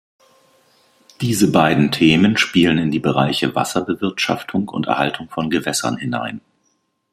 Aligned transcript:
Diese 1.21 1.51
beiden 1.51 1.91
Themen 1.91 2.35
spielen 2.35 2.79
in 2.79 2.89
die 2.89 2.97
Bereiche 2.97 3.53
Wasserbewirtschaftung 3.53 4.67
und 4.67 4.87
Erhaltung 4.87 5.29
von 5.29 5.51
Gewässern 5.51 5.95
hinein. 5.97 6.41